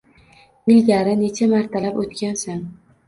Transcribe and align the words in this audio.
Ilgari 0.75 1.13
necha 1.19 1.49
martalab 1.53 2.01
o‘tgansan! 2.05 2.65